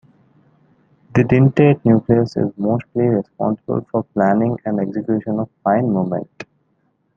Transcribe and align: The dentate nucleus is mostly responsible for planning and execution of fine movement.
The 1.13 1.21
dentate 1.21 1.85
nucleus 1.85 2.35
is 2.35 2.51
mostly 2.57 3.03
responsible 3.05 3.85
for 3.91 4.01
planning 4.15 4.57
and 4.65 4.79
execution 4.79 5.37
of 5.39 5.47
fine 5.63 5.91
movement. 5.91 6.43